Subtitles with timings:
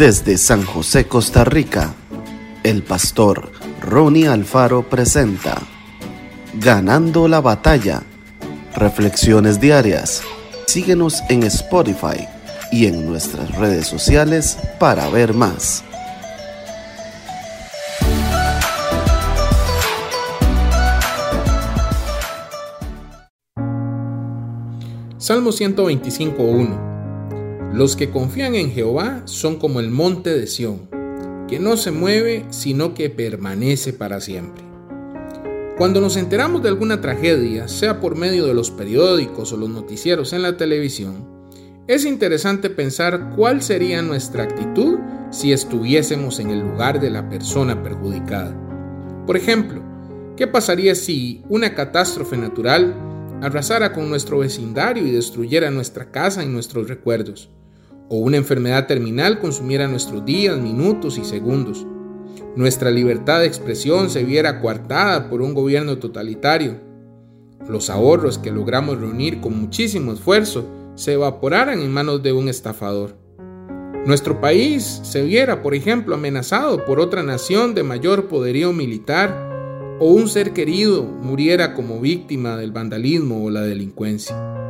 [0.00, 1.94] Desde San José, Costa Rica,
[2.62, 3.52] el pastor
[3.82, 5.60] Ronnie Alfaro presenta
[6.54, 8.02] Ganando la batalla.
[8.74, 10.22] Reflexiones diarias.
[10.66, 12.26] Síguenos en Spotify
[12.72, 15.84] y en nuestras redes sociales para ver más.
[25.18, 26.89] Salmo 125.1
[27.72, 30.88] Los que confían en Jehová son como el monte de Sión,
[31.46, 34.64] que no se mueve, sino que permanece para siempre.
[35.78, 40.32] Cuando nos enteramos de alguna tragedia, sea por medio de los periódicos o los noticieros
[40.32, 41.24] en la televisión,
[41.86, 44.98] es interesante pensar cuál sería nuestra actitud
[45.30, 48.52] si estuviésemos en el lugar de la persona perjudicada.
[49.26, 49.80] Por ejemplo,
[50.36, 52.96] ¿qué pasaría si una catástrofe natural
[53.42, 57.48] arrasara con nuestro vecindario y destruyera nuestra casa y nuestros recuerdos,
[58.10, 61.86] o una enfermedad terminal consumiera nuestros días, minutos y segundos.
[62.56, 66.80] Nuestra libertad de expresión se viera coartada por un gobierno totalitario.
[67.68, 70.66] Los ahorros que logramos reunir con muchísimo esfuerzo
[70.96, 73.16] se evaporaran en manos de un estafador.
[74.04, 79.48] Nuestro país se viera, por ejemplo, amenazado por otra nación de mayor poderío militar
[80.00, 84.69] o un ser querido muriera como víctima del vandalismo o la delincuencia.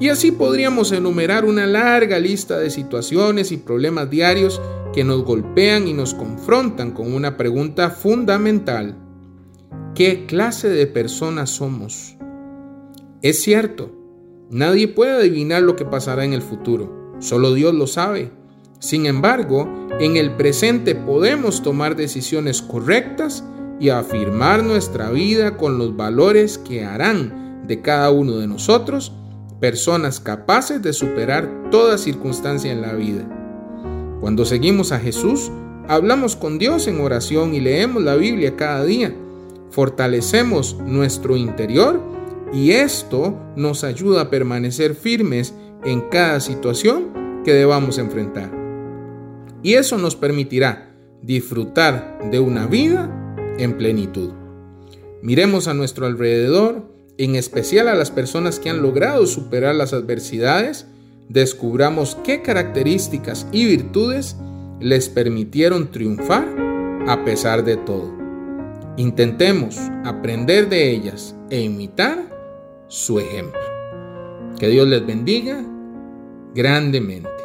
[0.00, 4.60] Y así podríamos enumerar una larga lista de situaciones y problemas diarios
[4.92, 8.96] que nos golpean y nos confrontan con una pregunta fundamental.
[9.96, 12.16] ¿Qué clase de personas somos?
[13.22, 13.90] Es cierto,
[14.50, 18.30] nadie puede adivinar lo que pasará en el futuro, solo Dios lo sabe.
[18.78, 19.68] Sin embargo,
[19.98, 23.42] en el presente podemos tomar decisiones correctas
[23.80, 29.12] y afirmar nuestra vida con los valores que harán de cada uno de nosotros
[29.60, 33.26] personas capaces de superar toda circunstancia en la vida.
[34.20, 35.50] Cuando seguimos a Jesús,
[35.88, 39.14] hablamos con Dios en oración y leemos la Biblia cada día.
[39.70, 42.00] Fortalecemos nuestro interior
[42.52, 48.50] y esto nos ayuda a permanecer firmes en cada situación que debamos enfrentar.
[49.62, 53.10] Y eso nos permitirá disfrutar de una vida
[53.58, 54.32] en plenitud.
[55.22, 56.84] Miremos a nuestro alrededor,
[57.18, 60.86] en especial a las personas que han logrado superar las adversidades,
[61.28, 64.36] descubramos qué características y virtudes
[64.80, 66.46] les permitieron triunfar
[67.08, 68.16] a pesar de todo.
[68.96, 72.24] Intentemos aprender de ellas e imitar
[72.86, 73.60] su ejemplo.
[74.58, 75.64] Que Dios les bendiga
[76.54, 77.37] grandemente.